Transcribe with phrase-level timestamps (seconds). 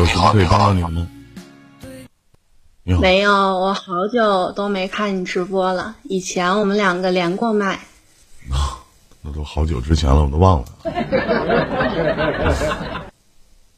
[0.00, 1.06] 有什么可以帮到你的吗？
[2.84, 5.94] 你好，没有，我好久都没看你直播了。
[6.04, 7.78] 以前我们两个连过麦，
[9.20, 10.68] 那都好久之前了，我都忘了。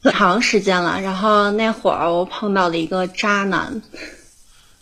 [0.01, 1.01] 很长时间了。
[1.01, 3.81] 然后那会儿我碰到了一个渣男，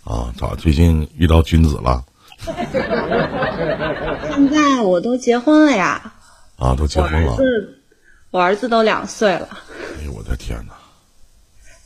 [0.04, 2.04] 啊，咋最近遇到君子了？
[4.30, 6.14] 现在我都结婚了呀，
[6.60, 7.36] 啊，都结我儿婚了。
[7.36, 7.80] 子，
[8.30, 9.50] 我儿子都两岁了。
[10.00, 10.74] 哎呦我的天哪！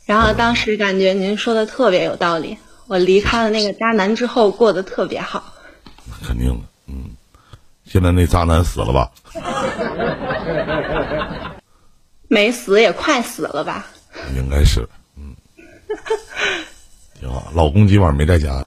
[0.05, 5.53] 然后当时感觉您说的特别有道理，我离开了那个渣男之后过得特别好。
[6.05, 7.11] 那肯定的，嗯。
[7.85, 9.11] 现在那渣男死了吧？
[12.27, 13.85] 没死也快死了吧？
[14.35, 15.35] 应该是，嗯，
[17.19, 17.51] 挺好。
[17.53, 18.65] 老公今晚没在家，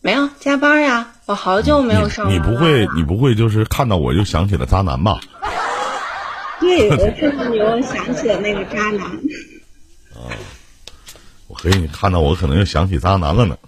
[0.00, 2.34] 没有加班呀，我好久没有上你。
[2.34, 5.20] 你不会，你不会就是看到我就想起了渣男吧？
[6.62, 9.04] 对，我看到你，我想起了那个渣男。
[10.14, 10.30] 啊
[11.48, 13.58] 我嘿，你看到我可能又想起渣男了呢。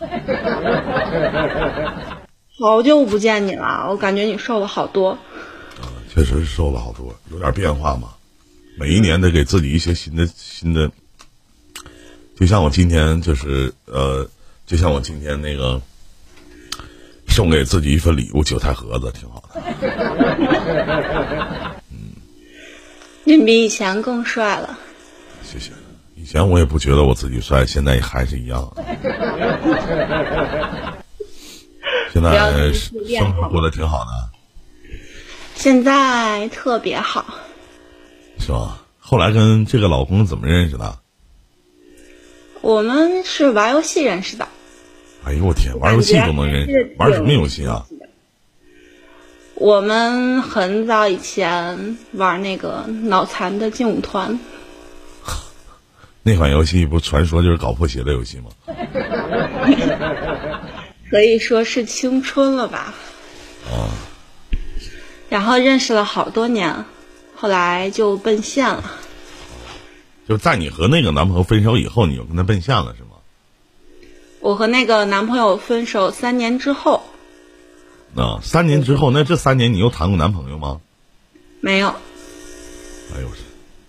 [2.58, 5.16] 好久不见你了，我感觉你瘦了好多。
[6.12, 8.08] 确实是瘦了好多，有点变化嘛。
[8.78, 10.90] 每一年得给自己一些新的新的，
[12.38, 14.26] 就像我今天就是呃，
[14.66, 15.80] 就像我今天那个
[17.28, 19.60] 送给自己一份礼物，韭菜盒子，挺好的。
[23.24, 24.78] 您比以前更帅了。
[25.42, 25.70] 谢谢。
[26.16, 28.70] 以前我也不觉得我自己帅，现在还是一样。
[32.12, 34.10] 现在生活过得挺好的，
[35.54, 37.24] 现在特别好，
[38.38, 38.82] 是吧？
[38.98, 40.98] 后来跟这个老公怎么认识的？
[42.60, 44.46] 我们是玩游戏认识的。
[45.24, 46.94] 哎呦我天，玩游戏都能认识？
[46.98, 47.86] 玩什么游戏啊？？
[49.60, 54.40] 我们很早以前玩那个脑残的劲舞团，
[56.22, 58.48] 那款游戏不传说就是搞破鞋的游戏吗？
[61.10, 62.94] 可以说是青春了吧。
[63.70, 63.92] 啊，
[65.28, 66.86] 然后认识了好多年，
[67.36, 68.82] 后来就奔现了。
[70.26, 73.10] 就在你和那个男朋友分手以后，你就跟他奔现了是吗？
[74.40, 77.02] 我和那个男朋友分手三年之后，
[78.16, 80.80] 啊，三年之后，那这三年你又谈过男朋友吗？
[81.60, 83.28] 没有，哎呦，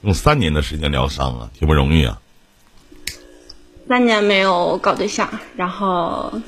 [0.01, 2.21] 用三年的时间疗伤啊，挺不容易啊。
[3.87, 6.41] 三年没有搞对象，然后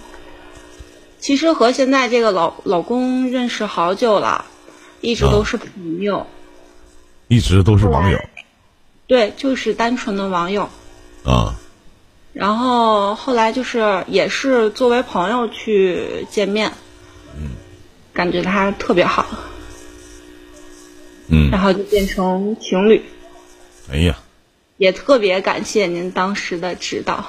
[1.20, 4.46] 其实和现在这个老老公认识好久了，
[5.02, 6.28] 一直都是朋友，
[7.28, 8.20] 一直都是网友？
[9.08, 10.70] 对，就是单纯的网友。
[11.26, 11.56] 啊，
[12.34, 16.72] 然后后来就是也是作为朋友去见面，
[18.14, 19.26] 感觉他特别好，
[21.28, 23.02] 嗯，然后就变成情侣，
[23.92, 24.18] 哎呀，
[24.78, 27.26] 也特别感谢您当时的指导。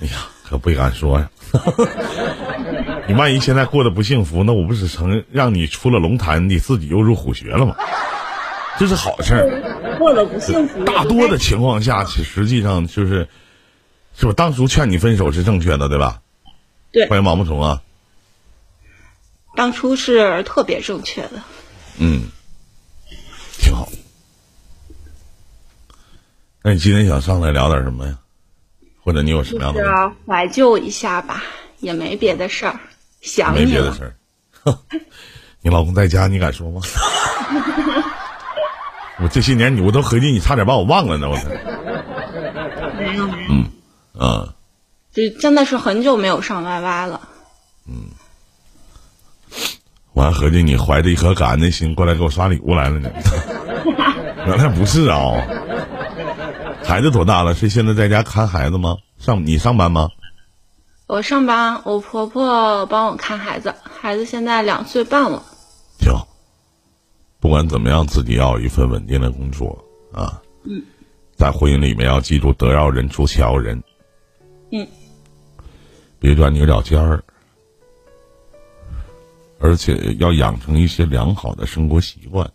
[0.00, 1.30] 哎呀，可不敢说呀。
[3.08, 7.74] 你万一现在过得不幸福，那我不是成让你出了龙潭，你自己又入虎穴了吗？
[8.78, 9.98] 这是好事儿。
[9.98, 13.28] 过得不幸福，大多的情况下，其实际上就是，
[14.16, 14.32] 是不？
[14.32, 16.20] 当初劝你分手是正确的，对吧？
[16.90, 17.82] 对欢迎毛毛虫啊，
[19.54, 21.42] 当初是特别正确的。
[21.98, 22.22] 嗯，
[23.58, 23.88] 挺好。
[26.62, 28.18] 那你今天想上来聊点什么呀？
[29.04, 30.12] 或者你有什么样就是的？
[30.26, 31.42] 怀旧一下吧，
[31.80, 32.78] 也没别的事儿，
[33.20, 33.80] 想没你了。
[33.80, 34.78] 别的事儿。
[35.60, 36.80] 你老公在家，你敢说吗？
[39.18, 41.48] 我这些年你我都合计你差点把我忘了呢，我操！
[42.96, 43.70] 没有没有，嗯
[44.18, 44.54] 啊，
[45.12, 47.28] 就真的是很久没有上 YY 了。
[47.86, 47.92] 我
[50.20, 53.10] 还合计你怀着一颗感恩的心过来给我刷礼物来了呢。
[54.46, 55.40] 原来不是啊、
[56.84, 57.54] 孩子多大了？
[57.54, 58.96] 是现在在家看孩子吗？
[59.18, 60.10] 上你上班吗？
[61.06, 65.42] 我上班，我婆婆帮我看孩子，孩子现在两岁半了。
[66.00, 66.12] 行。
[67.38, 70.40] 不管怎么样，自己要有一份稳定的工作啊。
[70.64, 70.82] 嗯。
[71.36, 73.82] 在婚姻里面要记住得饶人处且饶人。
[74.70, 74.86] 嗯。
[76.18, 77.22] 别钻牛角尖儿。
[79.62, 82.50] 而且要养成一些良好的生活习惯。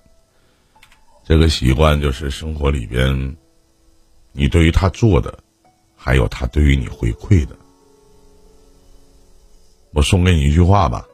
[1.24, 3.38] 这个习惯就是生活里边，
[4.34, 5.40] 你对于他做的，
[5.96, 7.56] 还有他对于你回馈的。
[9.94, 11.06] 我送给你一句话吧，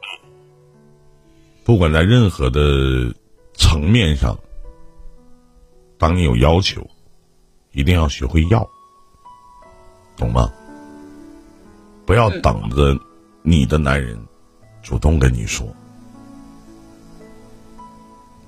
[1.62, 3.14] 不管在任何的
[3.54, 4.36] 层面上，
[5.96, 6.84] 当你有要求，
[7.70, 8.68] 一定要学会要，
[10.16, 10.52] 懂吗？
[12.04, 12.98] 不要等着
[13.42, 14.20] 你的男人
[14.82, 15.66] 主动跟你说，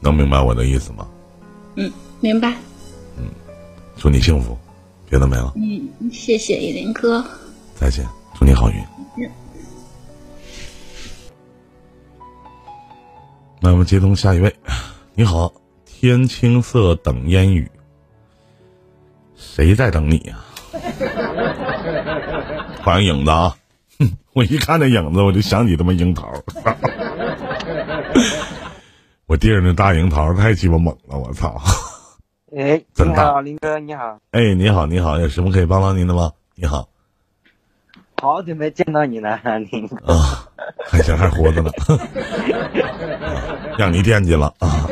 [0.00, 1.06] 能明白我的意思吗？
[1.76, 1.90] 嗯，
[2.20, 2.50] 明白。
[3.18, 3.24] 嗯
[3.96, 4.56] 祝你幸福，
[5.08, 5.52] 别的没了。
[5.56, 7.24] 嗯，谢谢依林哥，
[7.74, 8.06] 再见，
[8.38, 8.76] 祝你好运。
[9.16, 9.30] 嗯
[13.58, 14.54] 那我们接通下一位，
[15.14, 15.50] 你好，
[15.86, 17.68] 天青色等烟雨，
[19.34, 20.38] 谁在等你呀、
[22.84, 23.56] 欢迎影子啊！
[23.98, 26.30] 哼， 我一看那影子，我就想起他妈樱桃。
[29.26, 31.60] 我弟儿那大樱桃太鸡巴猛了，我操！
[32.56, 36.30] 哎，你好，林哥，你好，哎，你好，你好，有什么可以帮到您的吗？
[36.54, 36.88] 你好，
[38.22, 39.36] 好久没见到你了，
[39.72, 39.96] 林哥。
[40.12, 40.46] 啊，
[40.88, 41.72] 还行，还活着呢，
[43.26, 44.86] 啊让你惦记了啊！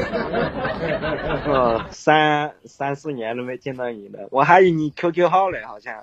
[1.46, 5.94] 哦，三三四年都没见到你了，我还有你 QQ 号嘞，好像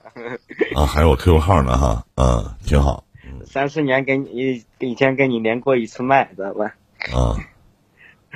[0.74, 3.04] 啊，还有我 QQ 号呢哈，嗯，挺好
[3.46, 6.74] 三四年跟你以前跟你连过一次麦，知道吧？
[7.14, 7.36] 啊。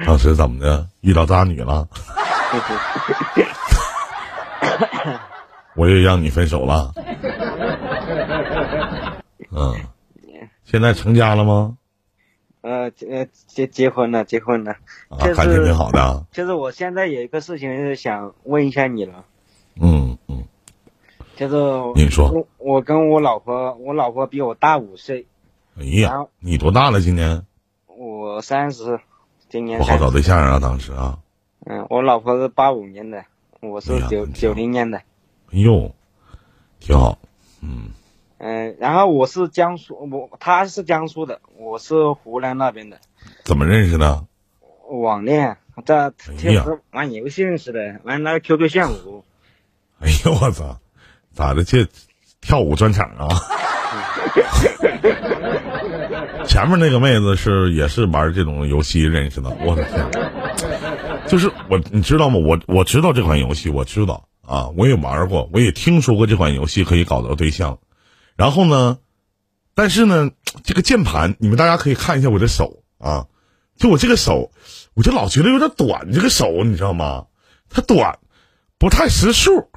[0.06, 0.88] 当时怎么的？
[1.02, 1.88] 遇到渣女了？
[5.76, 6.94] 我也让你分手了？
[9.52, 9.74] 嗯，
[10.64, 11.78] 现在成家了吗？
[12.62, 14.72] 呃结，结结婚了，结婚了。
[15.10, 16.24] 啊就，是感情挺好的啊。
[16.32, 19.24] 就是我现在有一个事情是想问一下你了，
[19.80, 20.44] 嗯嗯，
[21.36, 21.56] 就是
[21.94, 25.28] 你说我我跟我老婆，我老婆比我大五岁，
[25.80, 27.00] 哎呀，你多大了？
[27.02, 27.46] 今年
[27.86, 29.00] 我三十，
[29.50, 31.18] 今年不好找对象啊，当时啊。
[31.66, 33.24] 嗯，我老婆是八五年的，
[33.62, 34.98] 我是九九零年的。
[34.98, 35.04] 哎
[35.52, 35.94] 呦，
[36.80, 37.18] 挺好。
[37.62, 37.90] 嗯
[38.38, 43.00] 嗯，然后我是江苏，我他是江苏的，我是湖南那边的，
[43.44, 44.26] 怎么认识的？
[44.90, 49.24] 网恋，在哎呀就是玩游戏认识的，玩那个 QQ 炫舞。
[50.00, 50.78] 哎呦我操，
[51.34, 51.64] 咋的？
[51.64, 51.88] 这
[52.42, 53.28] 跳舞专场啊？
[56.48, 60.06] 前面那个妹子是也是玩这种游戏认识的，我的天！
[61.28, 62.40] 就是我，你知道吗？
[62.40, 67.80] 我我知道这款游戏，我知道啊，我也玩过，我也听说过这款游戏可以搞到对象。
[68.36, 68.98] 然后呢，
[69.74, 70.30] 但是呢，
[70.64, 73.26] 这个键盘，你们大家可以看一下我的手啊，
[73.78, 74.52] 就我这个手，
[74.94, 77.26] 我就老觉得有点短，这个手你知道吗？
[77.70, 78.20] 它短，
[78.78, 79.70] 不太识数。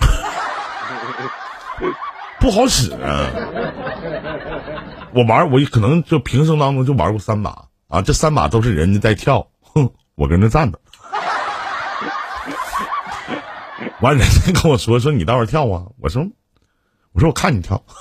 [2.40, 3.30] 不好使啊！
[5.14, 10.78] 我玩我可能就平生当中就玩过三把啊，这三把都是人家在跳，哼， 我跟着站着。
[14.00, 16.22] 完，人家跟我说说你倒是跳啊，我说
[17.12, 17.82] 我说我看你跳，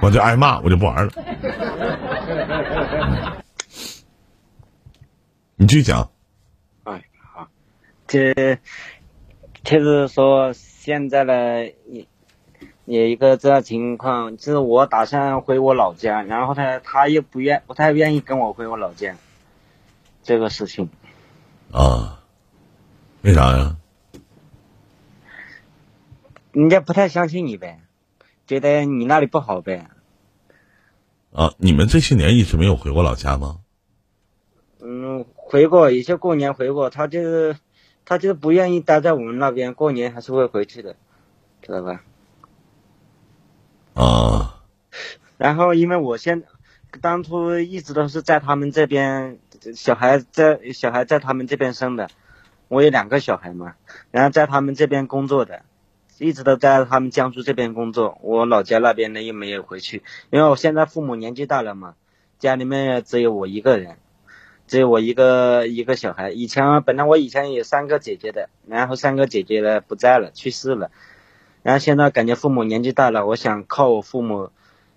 [0.00, 1.12] 我就挨骂，我就不玩了。
[5.56, 6.10] 你继续讲，
[6.84, 7.04] 哎，
[7.34, 7.46] 好，
[8.08, 8.32] 这
[9.62, 11.32] 就是说现在呢，
[12.90, 19.14] 有一个这样情况，就是我打算回我老家，然后他他又不愿不太愿意跟我回我老家，
[20.24, 20.90] 这个事情。
[21.70, 22.24] 啊，
[23.22, 23.76] 为啥呀？
[26.50, 27.78] 人家不太相信你呗，
[28.48, 29.86] 觉得你那里不好呗。
[31.32, 33.60] 啊，你们这些年一直没有回过老家吗？
[34.80, 37.56] 嗯，回过，有些过年回过，他就是
[38.04, 40.96] 他就是不愿意待在我们那边，过年还是会回去的，
[41.62, 42.02] 知道吧？
[43.94, 44.62] 啊，
[45.36, 46.42] 然后因为我现
[47.00, 49.38] 当初一直都是在他们这边，
[49.74, 52.08] 小孩在小孩在他们这边生的，
[52.68, 53.74] 我有两个小孩嘛，
[54.10, 55.62] 然后在他们这边工作的，
[56.18, 61.94] 一直都在他们江苏这边工作，我老家那边呢又没有回去，因为我现在父母年纪大了嘛，
[62.38, 63.96] 家里面只有我一个人，
[64.66, 66.30] 只有我一个一个小孩。
[66.30, 70.90] 以前本来我以前有三个姐姐的，然后三个姐姐呢不在了，去世了，
[71.62, 74.50] 然后现在感觉父母年纪大了，我想靠我父母。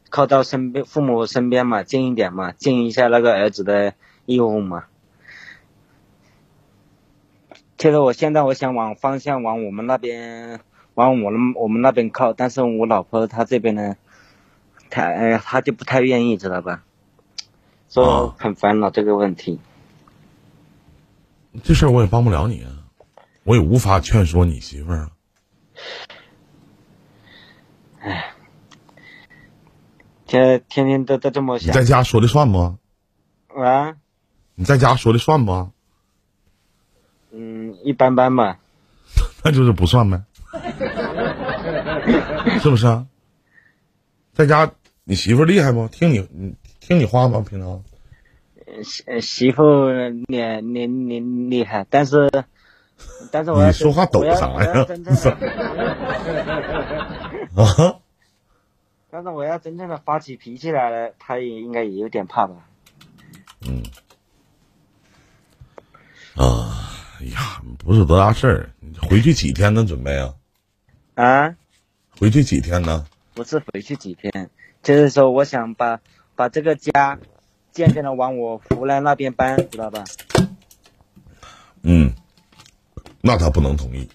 [0.09, 3.95] 靠到身边父母身边嘛，近一点嘛，尽一下那个儿子的
[4.27, 4.83] 义务嘛。
[7.79, 10.59] 其实我现在我想往方向往我们那边，
[10.93, 13.95] 往我们我们那边靠，但是我老婆她这边呢，
[14.91, 16.83] 她哎呀，她就不太愿意，知道吧？
[17.87, 19.59] 所以哦很烦恼这个问题。
[21.63, 22.69] 这事儿我也帮不了你啊，
[23.45, 25.11] 我也无法劝说你媳妇儿啊。
[30.25, 32.77] 这天天天都都这么想你在家说的算不？
[33.55, 33.95] 啊，
[34.55, 35.69] 你在家说的算不？
[37.31, 38.59] 嗯，一般般吧。
[39.43, 40.21] 那就是不算呗，
[42.61, 43.05] 是不是啊？
[44.33, 44.71] 在家
[45.03, 45.87] 你媳妇厉害不？
[45.87, 47.43] 听你你听你话吗？
[47.47, 47.83] 平常
[48.83, 49.63] 媳呃媳妇
[50.27, 52.31] 厉厉厉厉害，但是
[53.31, 54.85] 但是我你说话抖啥呀
[57.55, 57.99] 啊，
[59.11, 62.55] 但是我要真正的发起脾气来了，他也应该也有点怕吧。
[63.65, 63.83] 嗯
[66.35, 68.69] 哎呀，不是多大事儿。
[68.79, 69.85] 你回去几天呢？
[69.85, 70.33] 准备啊？
[71.13, 71.55] 啊，
[72.19, 73.05] 回去几天呢？
[73.35, 74.49] 不是回去几天，
[74.81, 76.01] 就是说我想把
[76.35, 77.19] 把这个家
[77.71, 80.03] 渐渐的往我湖南那边搬，知道吧？
[81.83, 82.13] 嗯，
[83.21, 84.09] 那他不能同意。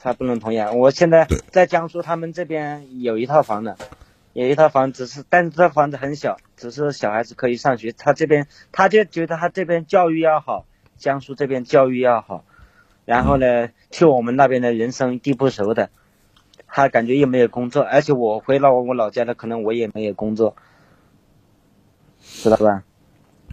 [0.00, 0.70] 他不能同意啊！
[0.72, 3.76] 我现在在江苏，他们这边有一套房的，
[4.32, 7.92] 有一套房只是，但是这房子很小，只是小孩子可以上学。
[7.92, 12.44] 他这边他就觉得他这边教育要好，江苏这边教育要好，
[13.04, 15.90] 然后呢，去我们那边的人生地不熟的，
[16.66, 20.54] 他感觉又没有工作，而且我回到我老家了，可能我也没有工作，
[22.22, 22.84] 知道吧？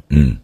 [0.09, 0.37] 嗯，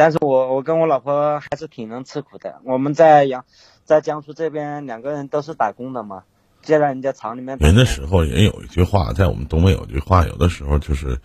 [0.00, 2.62] 但是我我跟我老婆还是挺能吃苦的。
[2.64, 3.44] 我们在阳
[3.84, 6.22] 在江苏这边两个人都是打工的嘛，
[6.62, 7.58] 就在人家厂里面。
[7.58, 11.20] 人那时候人有一句话，在我们东北有句话，有的时候就是，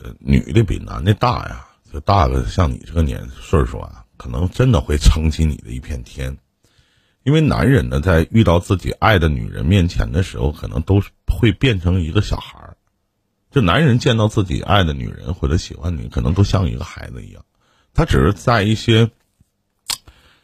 [0.00, 6.36] 呃，女的比男的大呀，就大个像你这个年岁数啊，可能真的会撑起你的一片天。
[7.22, 12.76] 因为男人呢，在遇到自己爱的女人面前的时候，可能都会变成一个小孩儿。
[13.52, 17.44] 就男人见到自己爱的女人或者喜欢你，可能都像一个孩子一样。
[17.94, 19.10] 他只是在一些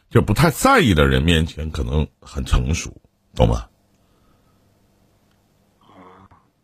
[0.09, 2.95] 就不太在意的人面前，可能很成熟，
[3.35, 3.65] 懂吗？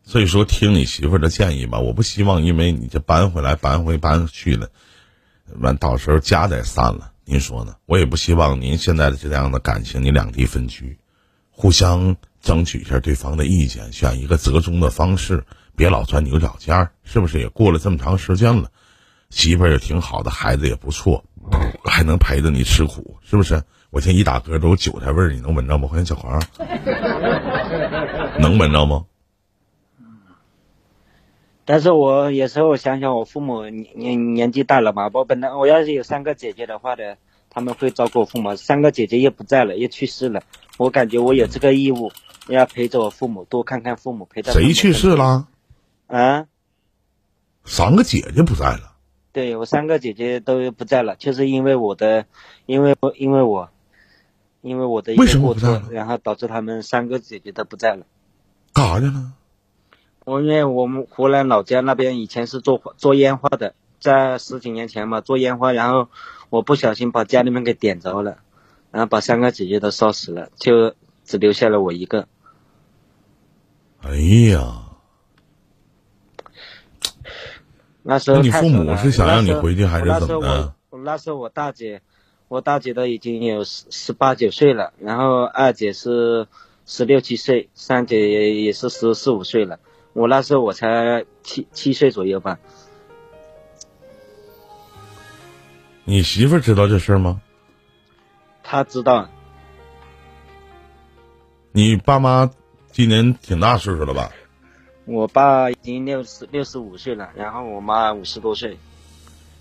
[0.04, 4.70] 所以说，听你媳妇儿的建议吧，我不希望因为你这搬回来、搬回搬去了，
[5.60, 7.76] 完到时候家再散了，您说呢？
[7.88, 11.00] 我也不希望您现在的这样的感情，你两地分居，
[11.50, 15.44] 互相争取一下对方的意见，选一个折中的方式，
[15.76, 17.40] 别老钻牛角尖儿，是不是？
[17.40, 18.72] 也过了这么长时间了，
[19.30, 21.24] 媳妇儿也挺好的，孩子也不错，
[21.84, 23.62] 还能陪着你吃苦，是不是？
[23.92, 25.88] 我现在一打嗝都有韭菜味儿，你能闻着吗？
[25.88, 26.42] 欢迎小黄，
[28.40, 29.06] 能闻着吗？
[31.64, 37.18] 但是我有时候想想，我父母年年年纪大了嘛，我本来我要是有三个姐姐的话的，
[37.50, 38.56] 他们会照顾我父母。
[38.56, 40.44] 三个姐姐又不在了，又去世了，
[40.78, 42.12] 我感觉我有这个义务，
[42.50, 45.16] 要陪着我父母，多看看父母，陪着谁去世？
[45.16, 45.48] 了？
[46.08, 46.46] 啊，
[47.64, 48.95] 三个姐姐不在了。
[49.36, 52.26] 对我三个姐姐都不在了，就是因为我的，
[52.66, 53.70] 因为我因为我，
[54.62, 58.06] 因为我的一个过错然后导致他们三个姐姐都不在了。
[58.72, 59.34] 干啥去了？
[60.24, 66.08] 我因为我们湖南老家那边以前是做做烟花的，在十几年前嘛做烟花，然后
[66.50, 68.38] 我不小心把家里面给点着了，
[68.92, 72.30] 然后把三个姐姐都烧死了，就只留下了我一个。
[74.02, 74.16] 哎
[74.50, 74.85] 呀，
[78.08, 82.04] 那时候那你父母是想让你回去还是怎么的我我那时候我大姐，
[82.48, 86.48] 我大姐都已经有十十八九岁了，然后二姐是
[86.86, 89.80] 十六七岁，三姐也也是十四五岁了。
[90.14, 92.60] 我那时候我才七七岁左右吧。
[96.04, 97.42] 你媳妇知道这事儿吗？
[98.62, 99.28] 她知道，
[101.72, 102.52] 你爸妈
[102.92, 104.32] 今年挺大岁数了吧？
[105.06, 108.80] 我爸已经六十六十五岁了，然后我妈五十多岁，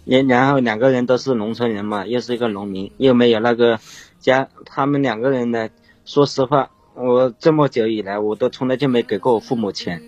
[0.04, 3.78] 也然后两个人都是农村人嘛，又是一个农民，又没有那个
[4.20, 5.68] 家，他们两个人呢，
[6.06, 10.02] 说实话，我这么久以来，我都从来就没给过我父母钱，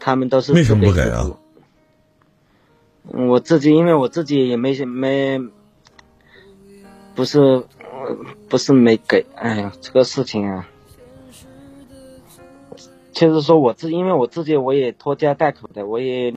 [0.00, 1.30] 他们都是为什么不给啊？
[3.04, 5.40] 我自己，因为我自己也没没，
[7.14, 7.64] 不是，呃
[8.48, 10.68] 不是没给，哎呀，这个事情啊。
[13.18, 16.32] 就是说我自，因为我自己我也拖家带口的，我也，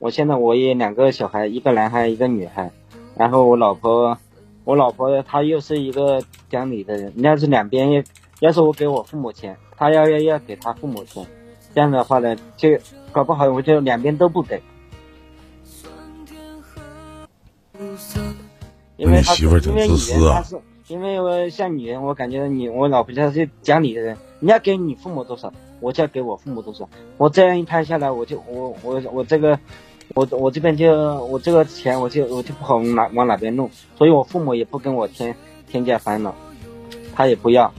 [0.00, 2.72] 我现在我也两个小孩，一个男孩一个女孩，
[3.16, 4.18] 然后我老婆，
[4.64, 8.02] 我老婆她又是一个讲理的人，要是两边要，
[8.40, 11.24] 要是我给我父母钱，她要要要给她父母钱，
[11.72, 12.68] 这样的话呢，就
[13.12, 14.60] 搞不好我就两边都不给，
[18.96, 25.52] 因为她你媳妇儿挺因为自私啊女人她是，因为我像女人，我感觉你我老婆她是讲理的人，你要给你父母多少，
[25.84, 26.88] 我就要给我父母多少。
[27.18, 29.58] 我这样一拍下来，我就我我我这个，
[30.14, 30.90] 我我这边就
[31.26, 35.36] 我这个钱我就我就不好往哪往哪边弄，所以我父母也不跟我添
[35.70, 36.34] 添加烦恼，
[37.14, 37.70] 他也不要，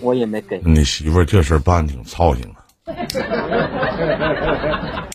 [0.00, 0.62] 我也没给。
[0.64, 2.56] 你媳妇儿这事儿办挺操心啊。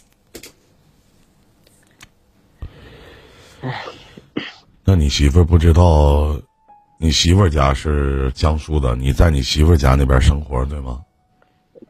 [4.85, 6.37] 那你媳妇儿不知道，
[6.99, 11.01] 你媳妇儿家是江苏的，你在你媳妇家那边生活对吗？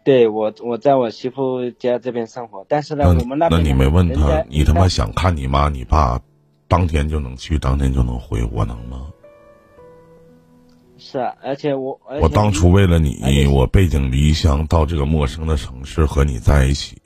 [0.03, 6.19] 对我我在我媳妇家这边生活，但是呢，那那我们边你没问他，你他妈想看你妈你爸，
[6.67, 9.07] 当天就能去，当天就能回，我能吗？
[10.97, 16.97] 是啊，而且我我当初为了你，我背井离乡到这个陌生的城市和你在一起，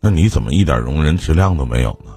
[0.00, 2.12] 那你怎么一点容人之量都没有呢？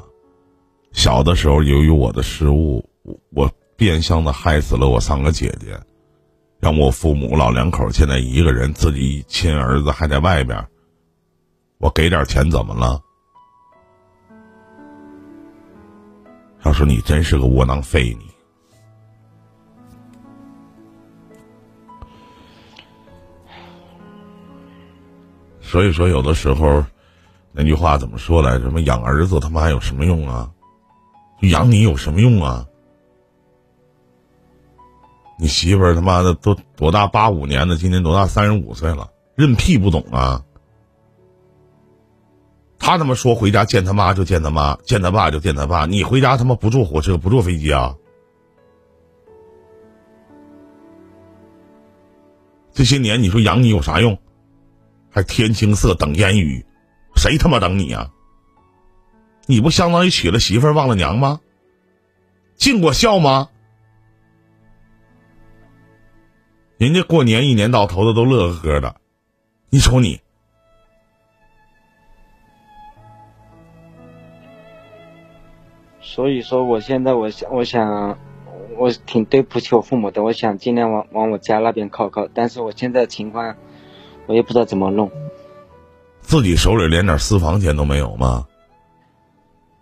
[0.91, 5.77] 小的时候，由于我的失误，我我变相的害死了我三个姐姐，
[6.65, 10.67] 让我父母老两口现在一个人，自己亲儿子还在外边，
[11.77, 12.99] 我给点钱怎么了？
[16.63, 18.25] 要说你真是个窝囊废，你。
[25.61, 26.83] 所以说，有的时候，
[27.51, 28.57] 那句话怎么说来？
[28.57, 30.49] 什么养儿子他妈有什么用啊？
[31.41, 32.65] 养你有什么用啊？
[35.37, 37.07] 你媳妇儿他妈的都多大？
[37.07, 38.25] 八五年的，今年多大？
[38.25, 40.43] 三十五岁了，认屁不懂啊！
[42.79, 45.85] 他他妈说回家见他妈就见他妈，见他爸就见他爸。
[45.85, 47.95] 你回家他妈不坐火车不坐飞机啊？
[52.73, 54.17] 这些年你说养你有啥用？
[55.09, 56.65] 还天青色等烟雨，
[57.15, 58.09] 谁他妈等你呀？
[59.47, 61.39] 你不相当于娶了媳妇忘了娘吗？
[62.55, 63.49] 尽过孝吗？
[66.77, 68.95] 人家过年一年到头的都乐呵呵的，
[69.69, 70.19] 你瞅你。
[76.01, 78.17] 所以说，我现在我想，我想，
[78.77, 80.23] 我挺对不起我父母的。
[80.23, 83.55] 我想尽量往往我家那边靠靠，但是我现在情况。
[84.27, 85.11] 我也不知道怎么弄，
[86.19, 88.47] 自己手里连点私房钱都没有吗？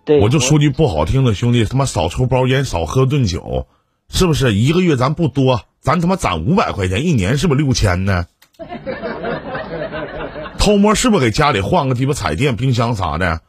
[0.03, 3.67] 对，我就说句不好听的，兄弟，他妈少抽包烟，少喝顿酒，
[4.09, 4.53] 是不是？
[4.53, 8.25] 一个月咱不多，咱他妈攒五百块钱，一年是不是六千呢？
[10.57, 13.41] 偷摸是不是给家里换个鸡巴彩电、冰箱啥的？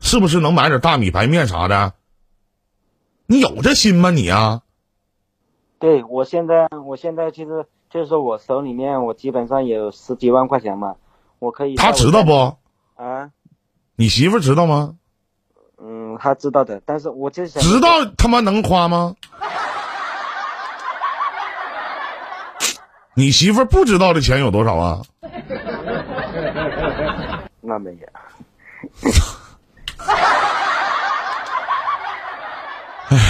[0.00, 1.94] 是不是能买点大米白面啥的？
[3.26, 4.62] 你有这心吗你啊？
[5.78, 7.64] 对我现在，我现在其实。
[7.92, 10.96] 就是我手里面，我基本上有十几万块钱嘛，
[11.38, 11.76] 我可以。
[11.76, 12.56] 他知道不？
[12.94, 13.30] 啊？
[13.96, 14.94] 你媳妇知道吗？
[15.76, 17.62] 嗯，他知道的，但是我就想。
[17.62, 19.14] 知道他妈能花吗？
[23.14, 25.02] 你媳妇不知道的钱有多少啊？
[27.60, 27.98] 那没有。
[33.08, 33.22] 哎呀。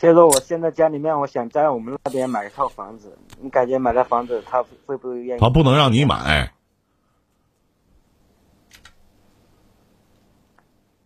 [0.00, 3.16] 所以说，我现在家里面，我想在我们那边买一套房子。
[3.40, 5.40] 你感觉买了房子，他会不会愿意？
[5.40, 6.52] 他不能让你买。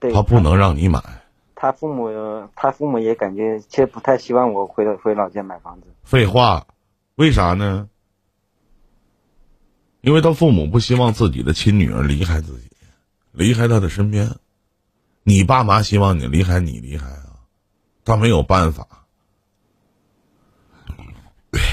[0.01, 0.13] 对。
[0.13, 1.01] 他不能让你买。
[1.61, 2.09] 他父母，
[2.55, 5.89] 他父母也感觉，其实不太希望我回回老家买房子。
[6.05, 6.69] 废话，
[7.17, 7.89] 为啥呢？
[10.01, 12.71] 因为他父母不希望自己的亲女儿离开自己，
[13.33, 14.37] 离开他的身边。
[15.25, 17.43] 你爸妈希望你离开，你离开啊。
[18.05, 18.87] 他没有办法，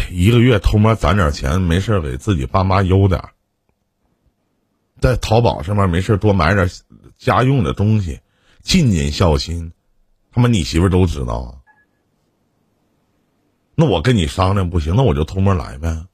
[0.09, 3.23] 一个月偷摸攒点钱，没事给自己爸妈邮点
[4.99, 6.67] 在淘宝上面没事多买点
[7.17, 8.19] 家用的东西，
[8.63, 9.71] 尽尽孝心。
[10.35, 11.49] 他妈你媳妇都知道啊。
[13.73, 16.05] 那我跟你商量不行，那我就偷摸来呗。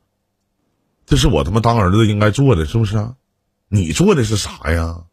[1.06, 3.14] 这是我他妈当儿子应该做的，是不是？
[3.68, 5.04] 你做的是啥呀？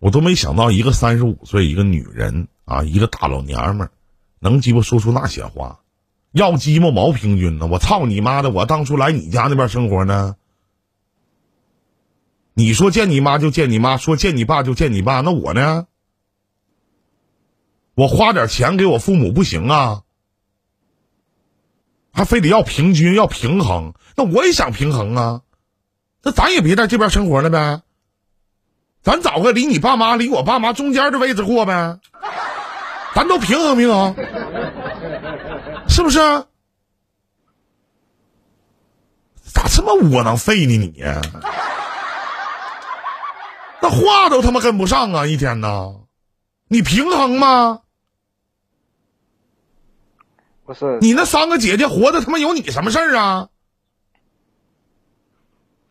[0.00, 2.48] 我都没想到，一个三十五岁一个女人。
[2.66, 3.90] 啊，一个大老娘们，
[4.38, 5.80] 能鸡巴说出那些话，
[6.32, 7.66] 要鸡巴毛平均呢？
[7.66, 8.48] 我操你妈的！
[8.48, 10.36] 我当初来你家那边生活呢，
[12.54, 15.86] 你说见你妈就见你妈，说见你爸就见你爸，那我呢？
[17.94, 20.02] 我花点钱给我父母不行啊？
[22.12, 23.92] 还非得要平均要平衡？
[24.16, 25.42] 那我也想平衡啊，
[26.22, 27.82] 那咱也别在这边生活了呗，
[29.02, 31.98] 咱找个离你爸妈、离我爸妈中间的位置过呗。
[33.14, 34.14] 咱都平衡平衡，
[35.88, 36.18] 是不是？
[39.42, 40.76] 咋这么窝囊废呢？
[40.76, 41.04] 你
[43.80, 45.26] 那话都他妈跟不上啊！
[45.26, 45.94] 一天呢，
[46.68, 47.80] 你平衡吗？
[50.64, 53.50] 不是，你那三个姐姐活的他妈有你什么事儿啊？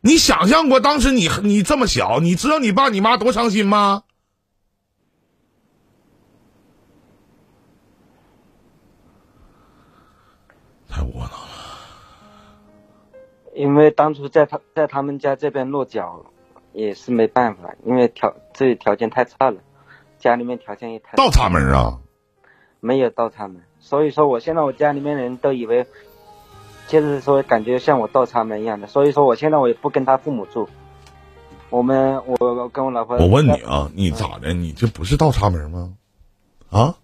[0.01, 4.03] 你想象过当时你你这么小，你知道你爸你妈多伤心吗？
[10.89, 11.37] 太窝囊了，
[13.55, 16.25] 因为当初在他在他们家这边落脚，
[16.73, 19.61] 也是没办法，因为条这里条件太差了，
[20.19, 21.99] 家里面条件也太倒插门啊，
[22.79, 25.85] 没有倒插门，所以说我现在我家里面人都以为，
[26.87, 30.69] 就是说感觉像我倒插门一样的，所以说我现在我也不跟他父母住，
[31.69, 34.53] 我们我跟我老婆，我问你啊，你咋的？
[34.53, 35.97] 你这不是倒插门吗？
[36.69, 36.95] 啊？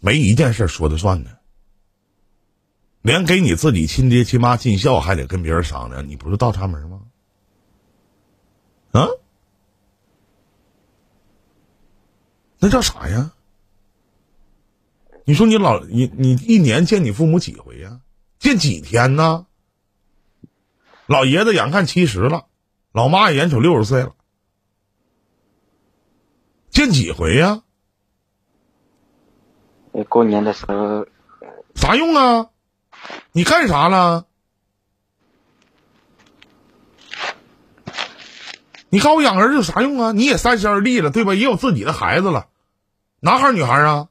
[0.00, 1.38] 没一件事说的算的。
[3.02, 7.02] 连给你自己亲爹亲妈尽孝还得跟别人商量，你不是倒插门吗？
[8.92, 9.06] 啊？
[12.58, 13.32] 那叫啥呀？
[15.30, 18.00] 你说你老你你一年见你父母几回呀？
[18.40, 19.46] 见几天呢？
[21.06, 22.46] 老爷子眼看七十了，
[22.90, 24.16] 老妈也眼瞅六十岁了，
[26.68, 27.62] 见几回呀？
[30.08, 31.06] 过年的时候，
[31.76, 32.50] 啥用啊？
[33.30, 34.26] 你干啥了？
[38.88, 40.10] 你告诉我养儿子有啥用啊？
[40.10, 41.36] 你也三十而立了，对吧？
[41.36, 42.48] 也有自己的孩子了，
[43.20, 44.08] 男孩女孩啊？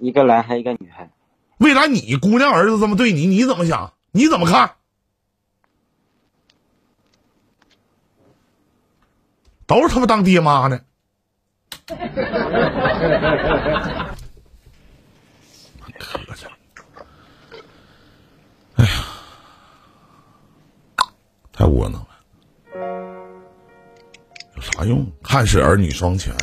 [0.00, 1.10] 一个男孩，一个女孩。
[1.58, 3.92] 未来你姑娘儿子这么对你，你怎么想？
[4.12, 4.76] 你怎么看？
[9.66, 10.84] 都是他妈当爹妈的。
[18.76, 18.90] 哎呀，
[21.52, 22.08] 太窝囊了。
[24.56, 25.06] 有啥用？
[25.22, 26.34] 看是儿女双全，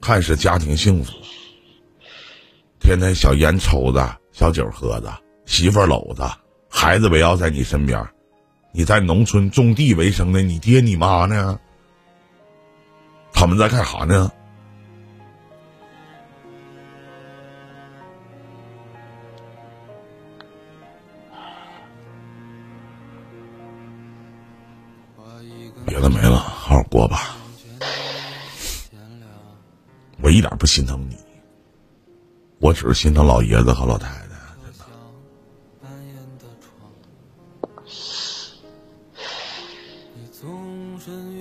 [0.00, 1.12] 看是家庭幸福。
[2.86, 5.12] 天天小烟抽着，小酒喝着，
[5.44, 6.30] 媳妇搂着，
[6.70, 8.00] 孩子围绕在你身边。
[8.70, 11.58] 你在农村种地为生的，你爹你妈呢？
[13.32, 14.30] 他们在干啥呢？
[25.84, 27.34] 别的没了，好好过吧。
[30.22, 31.16] 我一点不心疼你，
[32.58, 34.26] 我只是心疼老爷子和老太太。
[40.98, 41.40] 真的，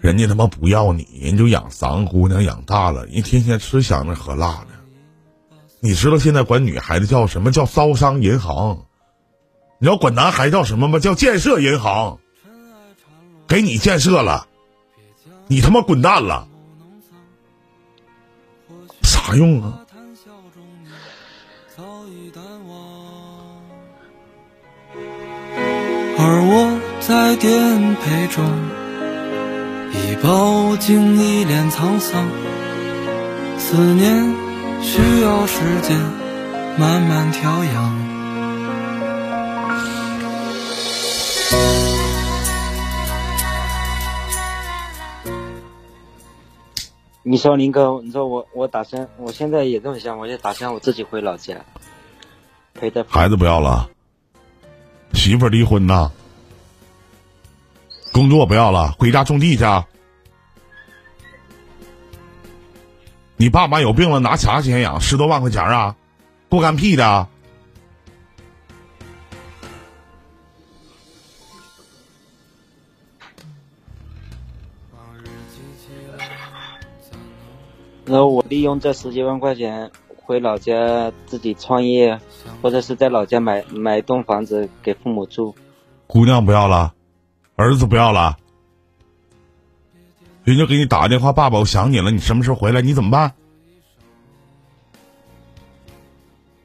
[0.00, 4.68] 人家他妈不要你，人就养三个姑娘养大了，人天天吃香的喝辣的。
[5.80, 8.86] 你知道现在管女孩子叫什么叫招商银行？
[9.78, 10.98] 你要管男孩叫什么吗？
[10.98, 12.18] 叫建设银行。
[13.46, 14.48] 给你建设了，
[15.46, 16.48] 你他妈滚蛋了，
[19.26, 19.80] 啥用啊？
[26.18, 28.44] 而我在颠沛中，
[29.92, 32.24] 已饱经一脸沧桑。
[33.58, 34.32] 思念
[34.80, 35.98] 需要时间
[36.78, 38.05] 慢慢调养。
[47.28, 51.56] 你说林哥，你说我我打算，我现在也这么想，我就打算我自己回老家，
[52.72, 53.90] 陪着孩子不要了，
[55.12, 56.12] 媳妇离婚呐，
[58.12, 59.64] 工作不要了，回家种地去。
[63.36, 65.00] 你爸妈有病了，拿啥钱养？
[65.00, 65.96] 十多万块钱啊，
[66.48, 67.26] 不干屁的！
[78.06, 82.18] 然后我利用这十几万块钱回老家自己创业，
[82.62, 85.54] 或者是在老家买买一栋房子给父母住。
[86.06, 86.94] 姑娘不要了，
[87.56, 88.36] 儿子不要了，
[90.44, 92.80] 人家给你打个电话，爸爸，我想你了，你什么时候回来？
[92.80, 93.34] 你怎么办？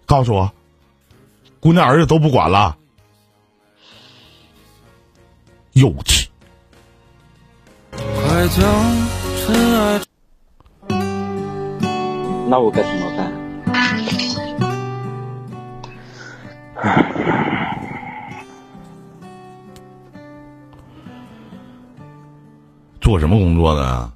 [0.05, 0.51] 告诉我，
[1.59, 2.77] 姑娘儿子都不管了，
[5.73, 6.27] 幼稚。
[7.91, 8.63] 快将
[9.37, 10.10] 尘埃。
[12.51, 13.31] 那我该怎么办？
[22.99, 24.13] 做什么工作的啊？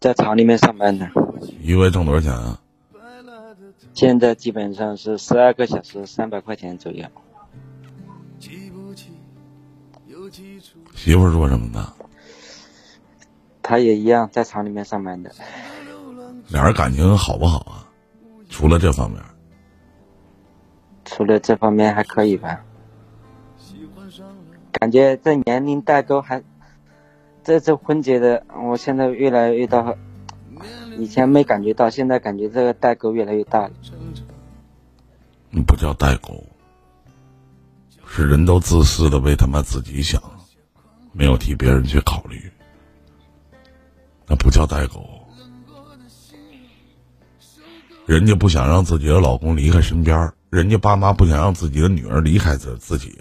[0.00, 1.08] 在厂里面上班的。
[1.60, 2.58] 一个月挣多少钱啊？
[3.94, 7.06] 现在基本上是十二个小时，三百块钱左右。
[10.96, 11.92] 媳妇做什么的？
[13.62, 15.30] 她也一样，在厂里面上班的。
[16.48, 17.84] 俩人感情好不好啊？
[18.48, 19.22] 除了这方面，
[21.04, 22.64] 除了这方面还可以吧。
[24.72, 26.42] 感觉这年龄代沟还，
[27.44, 29.94] 这次婚结的，我现在越来越到，
[30.96, 33.70] 以前没感觉到，现在感觉这个代沟越来越大了。
[35.66, 36.42] 不叫代沟，
[38.06, 40.22] 是人都自私的为他妈自己想，
[41.12, 42.50] 没有替别人去考虑，
[44.26, 45.02] 那不叫代沟。
[48.08, 53.18] 人家不想让自己的老公离开身边，人家爸妈不想让自己的女儿离开自自己，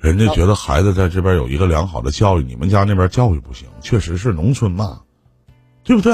[0.00, 5.00] 人家觉得孩子在这边有一个良好的教育，你们家那边教育不行，确实是农村嘛，
[5.84, 6.12] 对不对？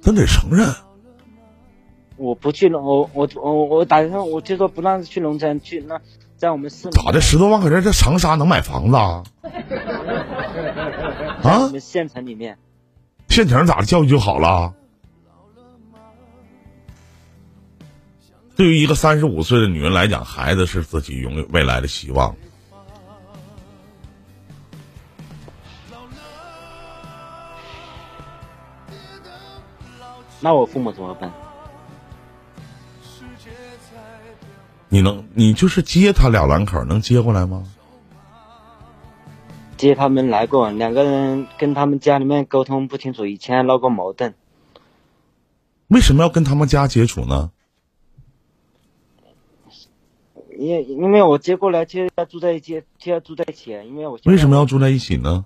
[0.00, 0.66] 咱得承认。
[2.16, 6.00] 我不去农，我我我我打算，我就说不让去农村去，那
[6.38, 7.20] 在我们市咋的？
[7.20, 9.22] 十多万块钱在长沙能买房子啊？
[11.44, 11.68] 啊？
[11.70, 12.56] 们县城里面，
[13.28, 13.84] 县城咋的？
[13.84, 14.72] 教育就好了？
[18.56, 22.34] 对于一个三十五岁的女人来讲，孩子是自己永未来的希望。
[30.40, 31.32] 那我父母怎么办？
[34.88, 37.64] 你能，你就是接他俩两口，能接过来吗？
[39.76, 44.34] 接他们来过，两个人跟他们家里面沟通不清楚，以前还闹过矛盾。
[45.88, 47.50] 为什么要跟他们家接触呢？
[50.56, 55.44] 因因为我接过来就要住在一起，就要住在一起，因为我为什么要住在一起呢？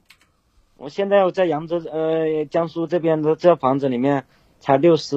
[0.77, 4.25] 我现在我在扬州呃江苏这边的这房子里面
[4.61, 5.16] 才六十，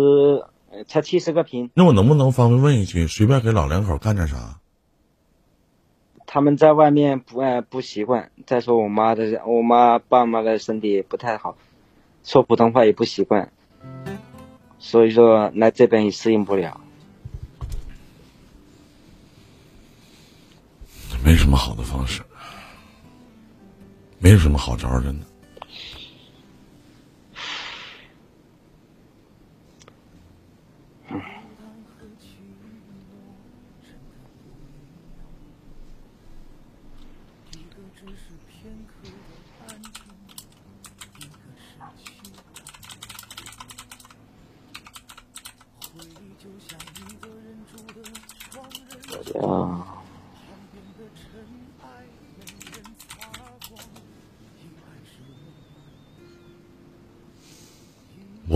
[0.72, 4.58] 呃才七十个平，那我能不能方便问一句，随便给老两口干点啥？
[6.26, 8.32] 他们在外面不呃不习惯。
[8.48, 11.56] 再说我妈的，我妈爸妈的身体不太好，
[12.24, 13.52] 说普通话也不习惯，
[14.80, 16.81] 所以说来这边也适应不了。
[21.24, 22.22] 没什么好的方式，
[24.20, 25.26] 没有什么好招儿，真的。
[49.40, 49.88] 啊、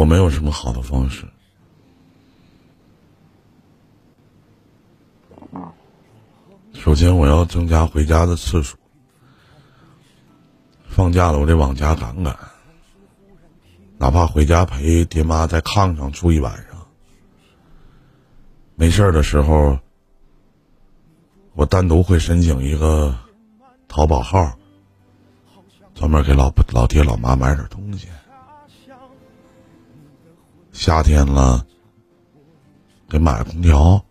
[0.05, 1.25] 没有什么好的方式。
[6.73, 8.77] 首先，我要增加回家的次数。
[10.87, 12.37] 放假了，我得往家赶赶，
[13.97, 16.87] 哪怕回家陪爹妈在炕上住一晚上。
[18.75, 19.79] 没事儿的时候，
[21.53, 23.17] 我单独会申请一个
[23.87, 24.57] 淘宝号，
[25.95, 28.07] 专门给老老爹老妈买点东西。
[30.75, 31.65] 夏天了，
[33.07, 34.03] 给买个空调，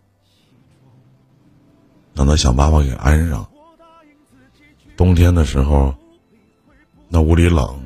[2.15, 3.47] 让他想办法给安上。
[4.97, 5.93] 冬天的时候，
[7.07, 7.79] 那屋里冷，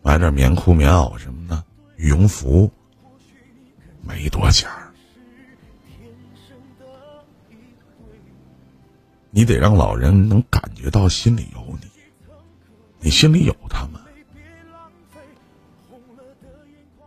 [0.00, 1.64] 买点棉裤、棉袄什么的，
[1.96, 2.70] 羽绒服，
[4.00, 4.88] 没多钱儿。
[9.30, 11.88] 你得让老人能感觉到心里有你，
[13.00, 14.00] 你心里有他们。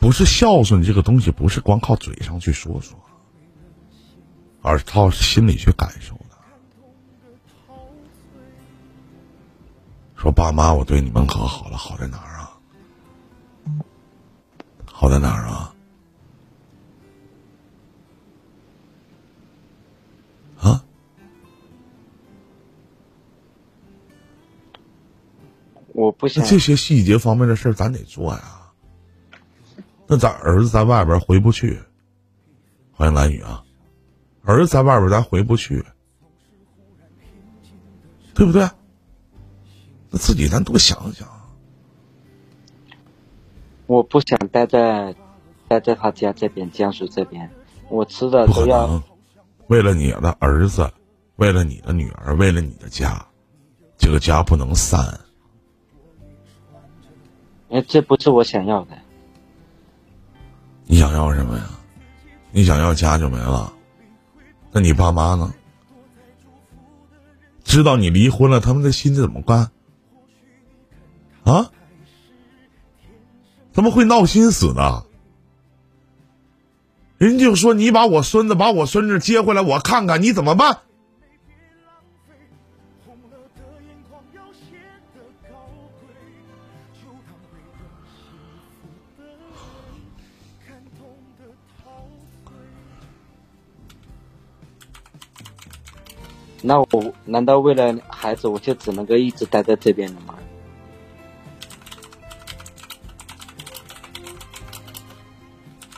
[0.01, 2.99] 不是孝顺这个东西，不是光靠嘴上去说说，
[4.63, 6.37] 而是靠心里去感受的。
[10.15, 12.57] 说爸妈，我对你们可好了，好在哪儿啊？
[14.91, 15.75] 好在哪儿啊？
[20.61, 20.83] 啊？
[25.93, 28.60] 我不想那这些细节方面的事儿，咱得做呀。
[30.11, 31.79] 那咱儿子在外边回不去，
[32.91, 33.63] 欢迎蓝雨啊！
[34.43, 35.85] 儿子在外边咱回不去，
[38.35, 38.69] 对不对？
[40.09, 41.25] 那自己咱多想想。
[43.87, 45.15] 我不想待在
[45.69, 47.49] 待在他家这边，江苏这边，
[47.87, 49.01] 我吃的都要，
[49.67, 50.91] 为了你的儿子，
[51.37, 53.25] 为了你的女儿，为了你的家，
[53.95, 55.21] 这个家不能散。
[57.69, 58.97] 哎，这不是我想要的。
[60.85, 61.63] 你想要什么呀？
[62.51, 63.71] 你想要家就没了？
[64.71, 65.53] 那你爸妈呢？
[67.63, 69.71] 知道你离婚了，他们的心怎么办？
[71.43, 71.71] 啊？
[73.73, 75.05] 他们会闹心死的。
[77.17, 80.79] 人就说你把我孙子把我孙子接回来，我看看你怎么办？
[96.61, 100.35] 那我难道为了孩子，我就只能够一直待在这边了吗？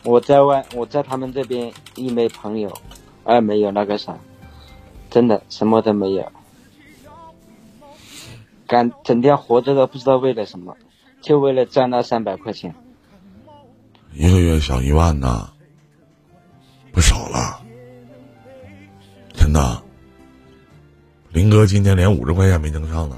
[0.06, 2.74] 我在外，我在他们这边一没朋友，
[3.24, 4.18] 二没有那个啥，
[5.10, 6.30] 真的什么都没有，
[8.68, 10.76] 感整天活着都不知道为了什么，
[11.22, 12.76] 就为了赚那三百块钱。
[14.12, 15.50] 一个月小一万呢，
[16.92, 17.62] 不少了。
[19.34, 19.82] 真的，
[21.34, 23.18] 林哥今天连五十块钱没挣上呢。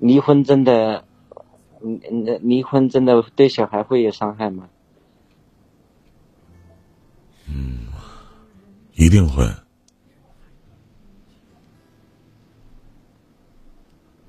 [0.00, 1.04] 离婚真的，
[1.82, 4.68] 嗯嗯，离婚真的对小孩会有伤害吗？
[9.14, 9.44] 定会。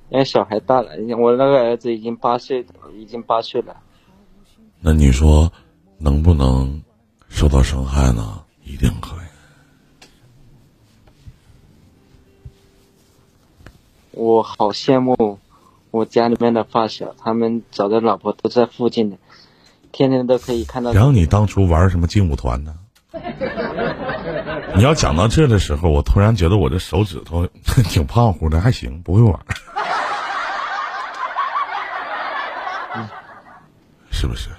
[0.09, 2.63] 因为小孩大了，我那个儿子已经八岁，
[2.95, 3.75] 已经八岁了。
[4.79, 5.51] 那你说，
[5.97, 6.83] 能不能
[7.27, 8.43] 受到伤害呢？
[8.63, 9.19] 一定可以。
[14.11, 15.39] 我好羡慕
[15.89, 19.17] 我家里面的发小，他们找的老婆都在附近的，
[19.91, 20.93] 天天都可以看到。
[20.93, 22.75] 然后你当初玩什么劲舞团呢？
[24.77, 27.47] 你要讲到这的时候，我突然觉得我这手指头
[27.89, 29.39] 挺胖乎的，还行，不会玩，
[34.11, 34.49] 是不是？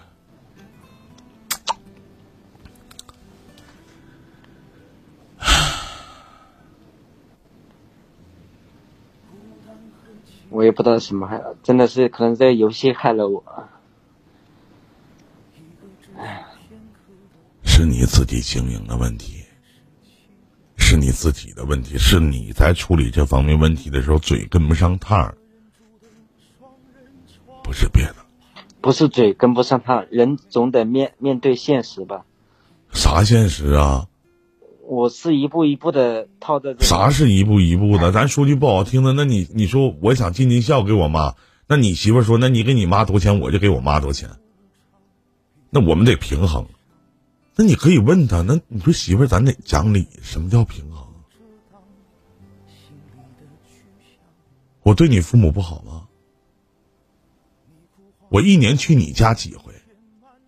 [10.49, 13.45] 我也不知道什么害，真的是可能这个游戏害了我。
[17.65, 19.45] 是你自己经营的问题，
[20.97, 25.37] 是你自己的问题，是你在处理这方面问题的时候嘴跟不上趟儿，
[27.63, 28.15] 不是别的。
[28.81, 32.25] 不是嘴跟不上趟，人总得面面对现实吧。
[32.93, 34.07] 啥现实啊？
[34.89, 36.83] 我是一步一步的套着这。
[36.83, 38.11] 啥是一步一步的？
[38.11, 41.35] 咱说句不好听的，那你你说我想尽尽孝给我妈，
[41.69, 44.31] 那你媳妇说，那你给你妈多少钱，我就给我妈多少钱。
[45.69, 46.67] 那我们得平衡。
[47.57, 51.07] 那你可以问他，那你说媳妇儿咱得讲理，什么叫平衡？
[54.83, 56.07] 我对你父母不好吗？
[58.29, 59.73] 我一年去你家几回？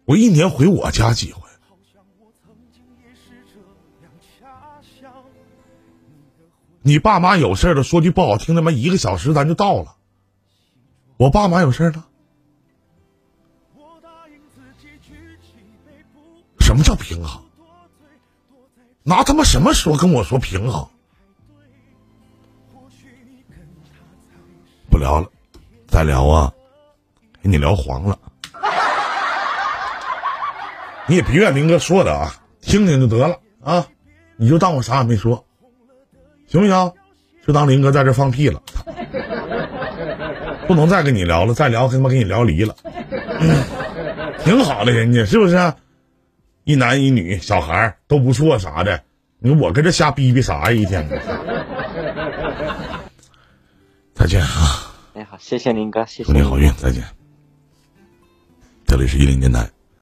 [0.04, 1.42] 我一年回我家几回？
[6.82, 9.96] 你爸妈有事儿了，说句不好听的，妈一个小时咱就到了。
[11.16, 12.06] 我爸妈有事儿了，
[16.68, 17.40] 什么叫平衡？
[19.02, 20.86] 拿他妈什么说跟我说平衡？
[24.90, 25.26] 不聊了，
[25.86, 26.52] 再聊啊，
[27.42, 28.18] 给你聊黄了。
[31.06, 33.86] 你也别怨林哥说的啊，听听就得了啊，
[34.36, 35.42] 你就当我啥也没说。
[36.48, 36.92] 行不行？
[37.46, 38.62] 就当林哥在这放屁了，
[40.66, 42.76] 不能再跟你聊了，再聊他妈给你聊离了。
[44.44, 45.72] 挺好的，人家是不是？
[46.68, 49.02] 一男一女，小孩都不错啥的。
[49.38, 50.70] 你说我跟这瞎逼逼啥呀？
[50.70, 51.08] 一天。
[54.12, 54.92] 再见啊！
[55.14, 56.24] 哎好，谢谢林哥，谢谢。
[56.24, 57.02] 祝你好运，再见。
[58.84, 59.66] 这里是一零电台。